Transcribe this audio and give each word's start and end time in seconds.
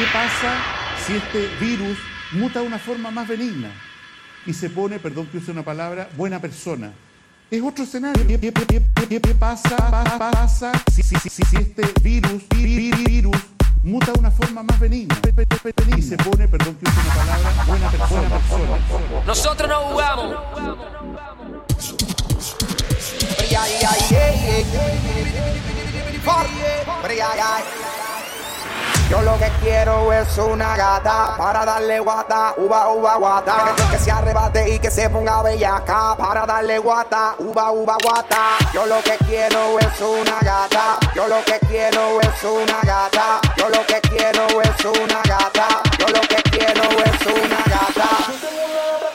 ¿Qué 0.00 0.06
pasa 0.14 0.54
si 1.06 1.12
este 1.16 1.46
virus 1.60 1.98
muta 2.32 2.60
de 2.60 2.66
una 2.66 2.78
forma 2.78 3.10
más 3.10 3.28
benigna 3.28 3.68
y 4.46 4.54
se 4.54 4.70
pone, 4.70 4.98
perdón 4.98 5.26
que 5.26 5.36
use 5.36 5.50
una 5.50 5.62
palabra, 5.62 6.08
buena 6.16 6.40
persona? 6.40 6.90
Es 7.50 7.62
otro 7.62 7.84
escenario. 7.84 8.26
¿Qué, 8.26 8.40
qué- 8.40 8.50
qué- 8.50 9.06
qué- 9.08 9.20
qué 9.20 9.34
pasa, 9.34 9.76
pasa, 9.76 10.18
pasa 10.18 10.72
si, 10.90 11.02
si- 11.02 11.16
si- 11.16 11.28
si 11.44 11.56
este 11.56 11.82
virus, 12.00 12.44
vi- 12.48 12.64
vi- 12.90 12.92
virus 13.04 13.36
muta 13.82 14.12
de 14.12 14.20
una 14.20 14.30
forma 14.30 14.62
más 14.62 14.80
benigna 14.80 15.14
y 15.98 16.00
se 16.02 16.16
pone, 16.16 16.48
perdón 16.48 16.76
que 16.76 16.88
use 16.88 16.98
una 17.00 17.14
palabra, 17.14 17.64
buena 17.66 17.90
persona? 17.90 18.20
Buena 18.22 18.38
persona. 18.38 19.26
Nosotros 19.26 19.68
no 19.68 19.80
jugamos. 19.80 20.36
Yo 29.10 29.20
lo 29.22 29.36
que 29.38 29.50
quiero 29.60 30.12
es 30.12 30.38
una 30.38 30.76
gata 30.76 31.34
para 31.36 31.64
darle 31.64 31.98
guata, 31.98 32.54
uva, 32.56 32.90
uva, 32.90 33.16
guata. 33.16 33.74
Que, 33.90 33.98
se 33.98 34.08
arrebate 34.08 34.72
y 34.72 34.78
que 34.78 34.88
se 34.88 35.10
ponga 35.10 35.42
bellaca 35.42 36.14
para 36.16 36.46
darle 36.46 36.78
guata, 36.78 37.34
uva, 37.38 37.72
uva, 37.72 37.96
guata. 38.04 38.56
Yo 38.72 38.86
lo 38.86 39.02
que 39.02 39.16
quiero 39.26 39.80
es 39.80 40.00
una 40.00 40.38
gata. 40.42 40.98
Yo 41.12 41.26
lo 41.26 41.44
que 41.44 41.58
quiero 41.66 42.20
es 42.20 42.44
una 42.44 42.80
gata. 42.84 43.40
Yo 43.56 43.68
lo 43.68 43.84
que 43.84 44.00
quiero 44.00 44.46
es 44.62 44.84
una 44.84 45.22
gata. 45.24 45.82
Yo 45.98 46.06
lo 46.06 46.20
que 46.20 46.42
quiero 46.48 46.84
es 46.84 47.26
una 47.26 47.64
gata. 47.66 49.09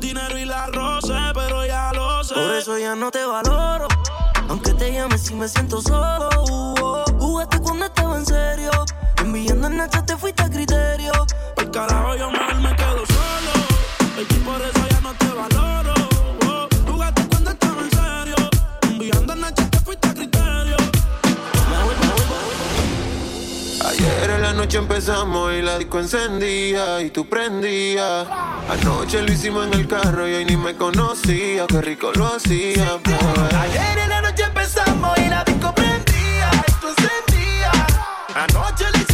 El 0.00 0.08
dinero 0.08 0.38
y 0.38 0.44
la 0.44 0.66
roce, 0.66 1.14
pero 1.34 1.66
ya 1.66 1.92
lo 1.92 2.24
sé. 2.24 2.34
Por 2.34 2.54
eso 2.54 2.78
ya 2.78 2.94
no 2.94 3.10
te 3.10 3.24
valoro. 3.24 3.86
Aunque 4.48 4.72
te 4.74 4.92
llame 4.92 5.18
si 5.18 5.34
me 5.34 5.46
siento 5.46 5.80
solo. 5.82 6.28
Uh, 6.48 6.74
oh. 6.80 7.04
Jugaste 7.18 7.58
cuando 7.60 7.86
estaba 7.86 8.16
en 8.16 8.26
serio. 8.26 8.70
Enviando 9.18 9.66
en 9.66 9.76
Nacha 9.76 10.04
te 10.04 10.16
fuiste 10.16 10.42
a 10.42 10.50
criterio. 10.50 11.12
Por 11.54 11.70
carajo 11.70 12.16
yo 12.16 12.30
mejor 12.30 12.60
me 12.60 12.74
quedo 12.76 13.04
solo. 13.06 13.52
Y 14.18 14.34
por 14.40 14.60
eso 14.62 14.88
ya 14.90 15.00
no 15.00 15.14
te 15.14 15.26
valoro. 15.28 15.49
Noche 24.70 24.78
empezamos 24.78 25.52
y 25.52 25.62
la 25.62 25.78
disco 25.78 25.98
encendía 25.98 27.02
y 27.02 27.10
tú 27.10 27.28
prendías. 27.28 28.24
Anoche 28.68 29.20
lo 29.20 29.32
hicimos 29.32 29.66
en 29.66 29.74
el 29.74 29.88
carro 29.88 30.28
y 30.28 30.34
hoy 30.34 30.44
ni 30.44 30.56
me 30.56 30.76
conocía. 30.76 31.66
Qué 31.66 31.80
rico 31.80 32.12
lo 32.14 32.26
hacía, 32.36 33.00
bebé. 33.02 33.56
Ayer 33.56 33.98
en 33.98 34.08
la 34.10 34.22
noche 34.22 34.44
empezamos 34.44 35.18
y 35.18 35.28
la 35.28 35.42
disco 35.42 35.74
prendía, 35.74 36.50
esto 36.68 36.88
encendía. 36.88 37.72
Anoche 38.32 38.84
lo 38.92 39.09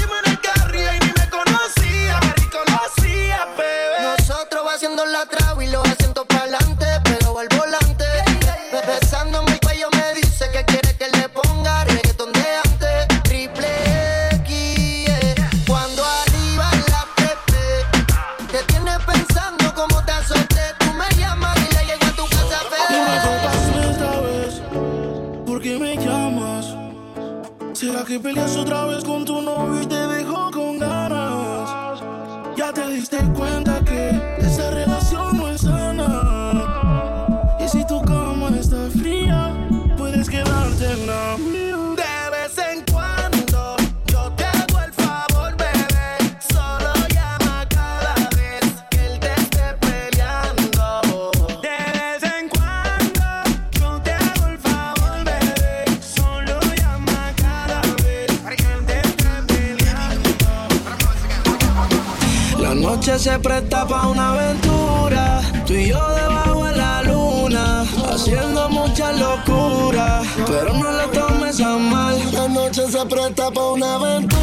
se 72.96 73.06
presta 73.06 73.50
para 73.50 73.66
una 73.72 73.94
aventura. 73.96 74.35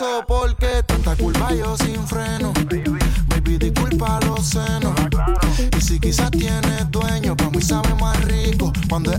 paso 0.00 0.24
porque 0.26 0.82
tanta 0.86 1.14
culpa 1.16 1.54
yo 1.54 1.76
sin 1.76 2.06
freno. 2.06 2.52
Baby, 3.28 3.58
disculpa 3.58 4.18
los 4.26 4.46
senos. 4.46 4.94
Y 5.76 5.80
si 5.80 6.00
quizás 6.00 6.30
tienes 6.30 6.90
dueño, 6.90 7.36
pues 7.36 7.48
para 7.48 7.50
mí 7.50 7.62
sabe 7.62 7.94
más 7.94 8.24
rico 8.24 8.72
cuando 8.88 9.12
es 9.12 9.18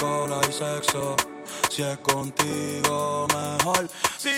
cola 0.00 0.40
y 0.48 0.52
sexo. 0.52 1.14
Si 1.68 1.82
es 1.82 1.98
contigo, 1.98 3.26
mejor. 3.28 3.88
Si 4.18 4.30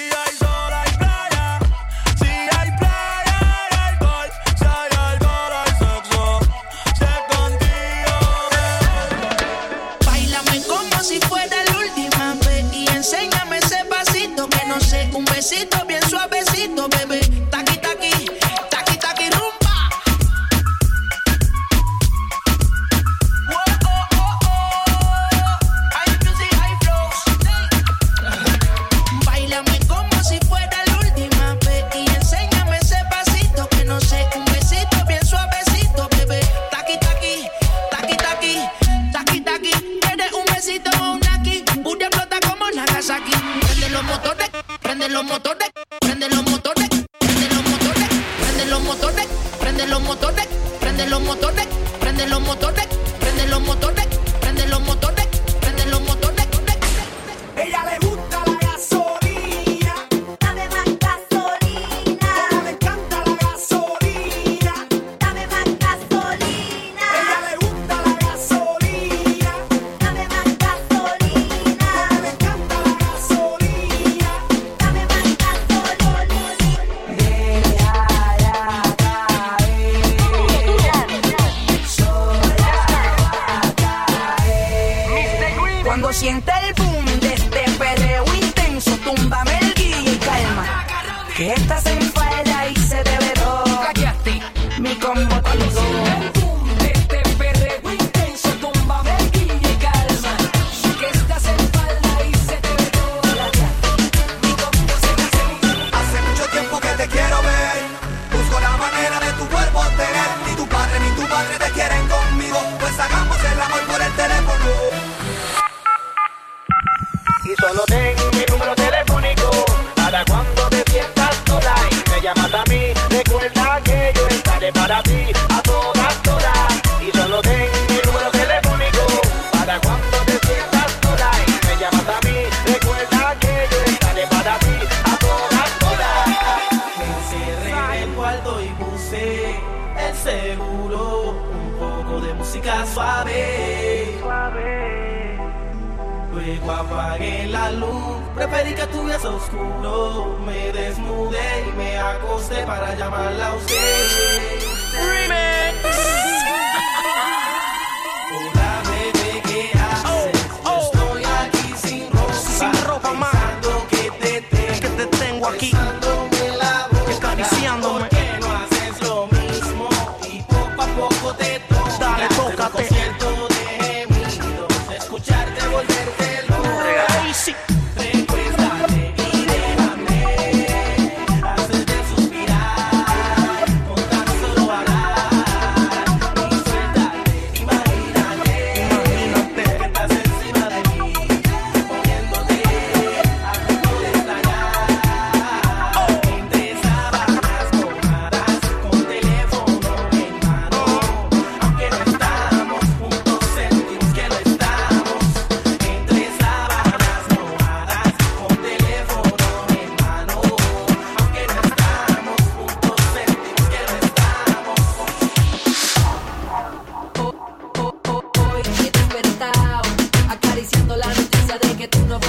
Luego 146.32 146.72
apagué 146.72 147.46
la 147.48 147.70
luz, 147.72 148.22
preferí 148.34 148.74
que 148.74 148.82
estuviese 148.82 149.26
oscuro. 149.26 150.38
Me 150.46 150.72
desnudé 150.72 151.68
y 151.68 151.76
me 151.76 151.98
acosté 151.98 152.64
para 152.64 152.94
llamarla 152.94 153.48
a 153.48 153.54
usted. 153.54 155.61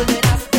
poderás 0.05 0.52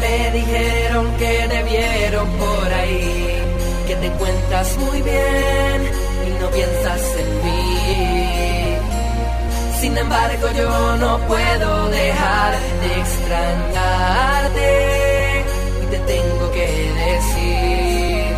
Me 0.00 0.30
dijeron 0.32 1.16
que 1.16 1.46
te 1.48 1.62
vieron 1.64 2.28
por 2.38 2.72
ahí, 2.72 3.42
que 3.86 3.96
te 3.96 4.10
cuentas 4.12 4.76
muy 4.78 5.02
bien 5.02 5.90
y 6.26 6.30
no 6.40 6.50
piensas 6.50 7.00
en 7.22 7.44
mí. 7.44 8.76
Sin 9.80 9.96
embargo, 9.96 10.48
yo 10.56 10.96
no 10.96 11.18
puedo 11.26 11.88
dejar 11.90 12.58
de 12.82 13.00
extrañarte 13.00 14.68
y 15.82 15.86
te 15.86 15.98
tengo 15.98 16.50
que 16.52 16.66
decir. 17.06 18.36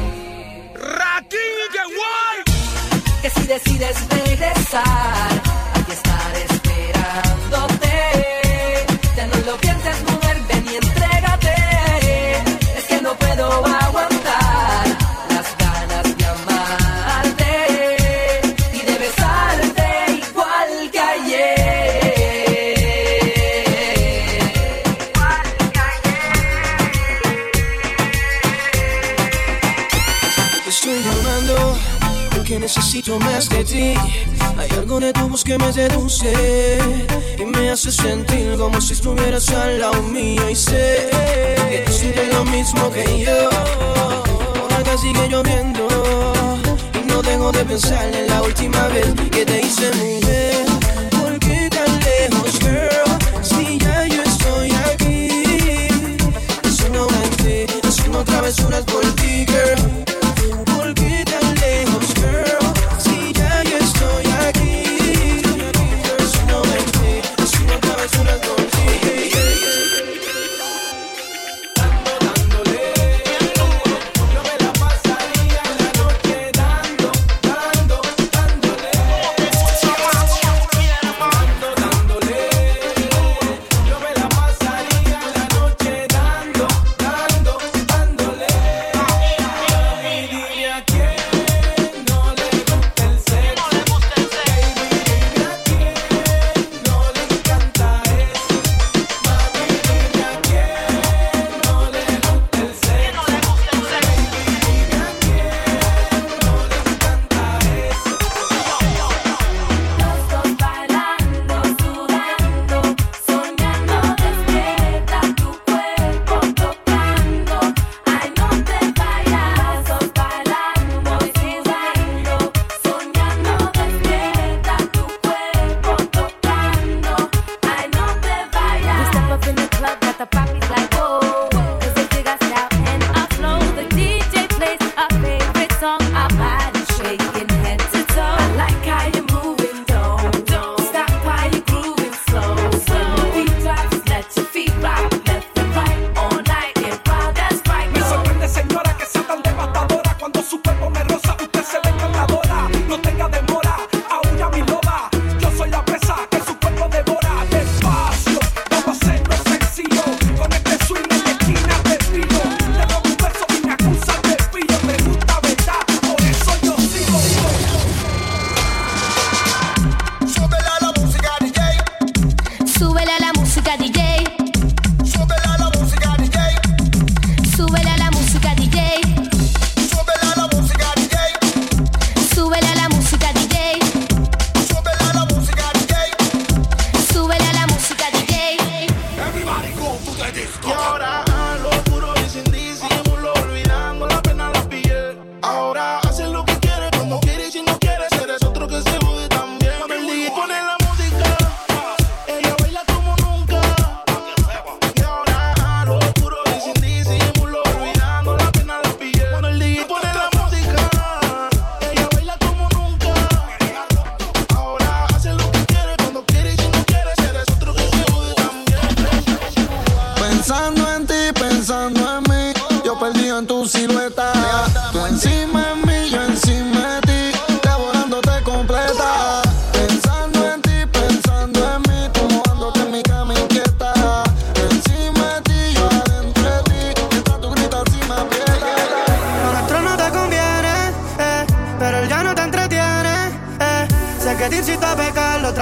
Raquín, 0.75 1.73
guay! 1.99 2.39
Que 3.23 3.31
si 3.31 3.47
decides 3.47 3.97
regresar 4.09 5.10
ojos 35.31 35.45
que 35.45 35.57
me 35.59 35.73
seduce 35.73 36.79
y 37.39 37.45
me 37.45 37.71
hace 37.71 37.93
sentir 37.93 38.57
como 38.59 38.81
si 38.81 38.95
estuvieras 38.95 39.49
al 39.51 39.79
lado 39.79 40.03
mío 40.03 40.51
y 40.51 40.57
sé 40.57 41.09
que 41.71 41.85
tú 41.87 41.93
sientes 41.93 42.35
lo 42.35 42.45
mismo 42.47 42.91
que 42.91 43.25
yo. 43.25 43.49
Ahora 44.75 44.99
sigue 44.99 45.29
lloviendo 45.29 45.87
y 47.01 47.07
no 47.07 47.23
dejo 47.23 47.53
de 47.53 47.65
pensar 47.65 48.13
en 48.13 48.27
la 48.27 48.43
última 48.43 48.89
vez 48.89 49.07
que 49.31 49.47
te 49.47 49.61
hice 49.61 49.93
mujer. 49.93 50.65
¿Por 51.11 51.39
qué 51.39 51.71
tan 51.71 52.01
lejos, 52.01 52.59
girl? 52.59 53.43
Si 53.43 53.79
ya 53.79 54.07
yo 54.07 54.23
estoy 54.23 54.73
aquí 54.73 55.29
haciendo 57.85 58.25
travesuras 58.25 58.85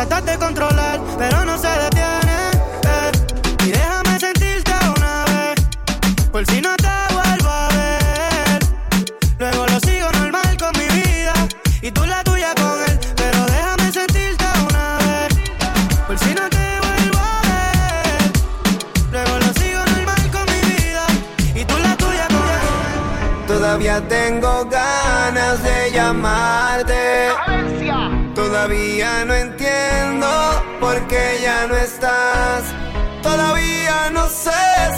pecar, 0.06 0.22
lo 0.38 0.57
Todavía 29.68 29.68
no 29.68 29.76
entiendo 30.08 30.64
por 30.80 30.96
qué 31.08 31.40
ya 31.42 31.66
no 31.66 31.76
estás. 31.76 32.62
Todavía 33.22 34.08
no 34.12 34.26
sé 34.28 34.50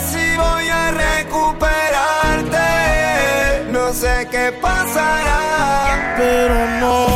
si 0.09 0.37
voy 0.37 0.69
a 0.69 0.91
recuperarte. 0.91 3.71
No 3.71 3.91
sé 3.93 4.27
qué 4.31 4.53
pasará. 4.61 6.15
Pero 6.17 6.67
no 6.79 7.07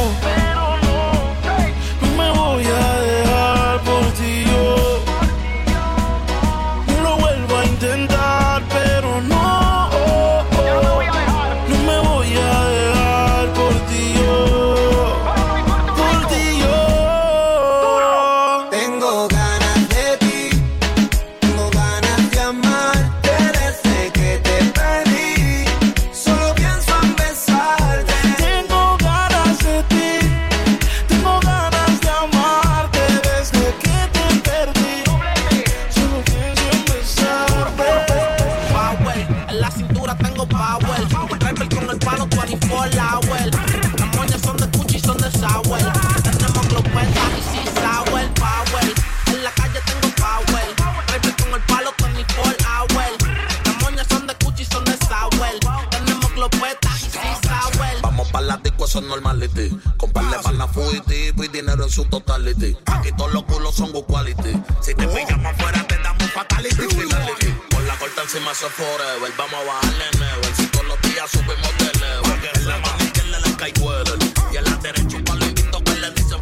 corta 68.66 68.66
encima 68.66 68.66
eso 68.66 68.68
es 68.68 68.74
forever. 68.74 69.34
Vamos 69.38 69.54
a 69.54 69.64
bajarle 69.64 70.06
never. 70.20 70.56
Si 70.56 70.68
todos 70.68 70.86
los 70.88 71.02
días 71.02 71.30
subimos 71.32 71.78
de 71.78 72.00
level. 72.00 72.50
En 72.56 72.68
la 72.68 72.78
mano 72.78 73.04
izquierda 73.04 73.40
le 73.40 73.56
cae 73.56 73.74
weather. 73.80 74.18
Y 74.52 74.58
en 74.58 74.64
la 74.64 74.78
derecha 74.78 75.18
un 75.18 75.24
palo 75.24 75.46
invito 75.46 75.84
que 75.84 75.96
le 75.96 76.12
dicen 76.12 76.40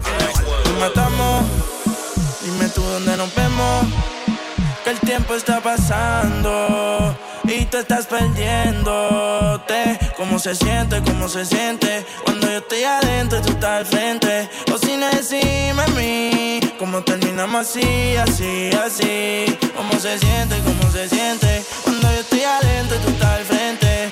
Nos 0.65 0.79
matamos, 0.79 1.45
dime 2.43 2.69
tú 2.69 2.81
dónde 2.81 3.17
nos 3.17 3.33
vemos. 3.35 3.85
Que 4.83 4.89
el 4.89 4.99
tiempo 4.99 5.35
está 5.35 5.61
pasando 5.61 7.17
y 7.45 7.65
tú 7.65 7.77
estás 7.77 8.07
perdiéndote. 8.07 9.99
¿Cómo 10.17 10.39
se 10.39 10.55
siente? 10.55 11.01
¿Cómo 11.03 11.29
se 11.29 11.45
siente? 11.45 12.05
Cuando 12.25 12.47
yo 12.47 12.57
estoy 12.57 12.83
adentro 12.83 13.39
y 13.39 13.41
tú 13.41 13.51
estás 13.51 13.79
al 13.79 13.85
frente. 13.85 14.49
O 14.73 14.77
sin 14.77 14.99
decirme 14.99 15.83
a 15.83 15.87
mí, 15.87 16.59
¿cómo 16.77 17.01
terminamos 17.03 17.61
así, 17.61 18.15
así, 18.17 18.71
así? 18.73 19.57
¿Cómo 19.75 19.93
se 19.99 20.19
siente? 20.19 20.59
¿Cómo 20.65 20.91
se 20.91 21.07
siente? 21.07 21.63
Estoy 22.33 22.49
adentro 22.49 22.97
y 22.97 22.99
tú 22.99 23.09
estás 23.09 23.29
al 23.29 23.45
frente. 23.45 24.09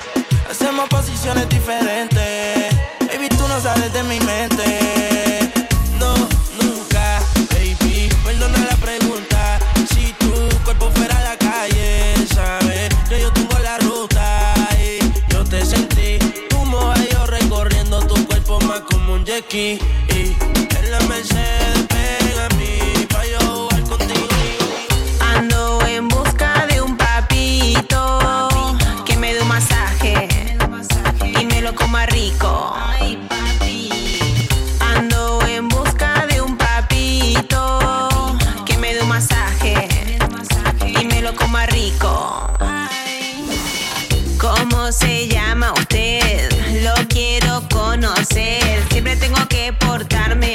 Hacemos 0.48 0.88
posiciones 0.88 1.48
diferentes. 1.48 2.72
Baby, 3.00 3.28
tú 3.30 3.48
no 3.48 3.60
sales 3.60 3.92
de 3.92 4.04
mi 4.04 4.20
mente. 4.20 5.50
No, 5.98 6.14
nunca, 6.62 7.18
baby. 7.50 8.08
Perdona 8.24 8.58
la 8.58 8.76
pregunta. 8.76 9.58
Si 9.92 10.12
tu 10.20 10.30
cuerpo 10.62 10.92
fuera 10.94 11.18
a 11.18 11.22
la 11.30 11.36
calle, 11.36 12.14
sabes 12.32 12.94
que 13.08 13.22
yo 13.22 13.32
tengo 13.32 13.58
la 13.58 13.78
ruta. 13.78 14.54
Y 14.78 15.00
yo 15.32 15.42
te 15.42 15.66
sentí 15.66 16.18
como 16.54 16.94
yo 16.94 17.26
recorriendo 17.26 18.06
tu 18.06 18.24
cuerpo 18.28 18.60
más 18.60 18.82
como 18.82 19.14
un 19.14 19.24
jet 19.24 19.48
¿Cómo 44.38 44.90
se 44.90 45.28
llama 45.28 45.74
usted? 45.74 46.50
Lo 46.82 46.94
quiero 47.08 47.62
conocer. 47.70 48.82
Siempre 48.90 49.16
tengo 49.16 49.46
que 49.48 49.72
portarme 49.74 50.54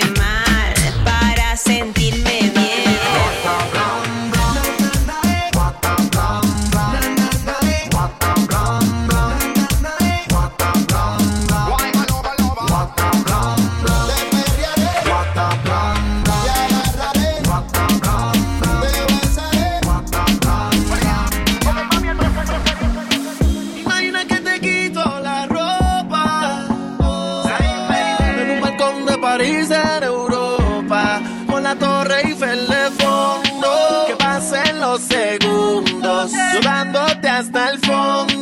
Europa 29.72 31.22
Con 31.50 31.64
la 31.64 31.76
torre 31.76 32.22
Eiffel 32.22 32.68
de 32.68 32.92
fondo 33.04 34.06
Que 34.08 34.16
pasen 34.16 34.80
los 34.80 35.02
segundos 35.02 36.32
Llevándote 36.54 37.28
hasta 37.28 37.70
el 37.72 37.80
fondo 37.80 38.37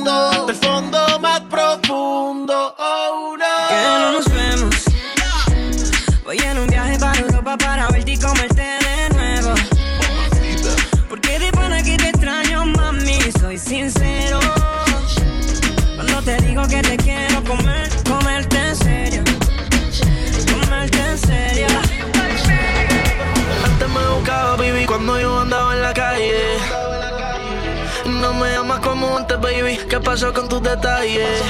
¿Qué 29.90 30.00
pasó 30.00 30.34
con 30.34 30.48
tus 30.48 30.62
detalles? 30.62 31.42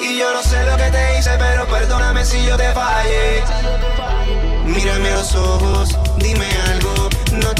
Y 0.00 0.18
yo 0.18 0.32
no 0.32 0.42
sé 0.42 0.64
lo 0.66 0.76
que 0.76 0.90
te 0.90 1.18
hice, 1.18 1.30
pero 1.38 1.66
perdóname 1.66 2.24
si 2.24 2.44
yo 2.44 2.56
te 2.56 2.72
fallé. 2.72 3.42
Mírame 4.64 5.10
a 5.10 5.16
los 5.16 5.34
ojos, 5.34 5.98
dime 6.18 6.46
algo. 6.72 7.08
No 7.32 7.54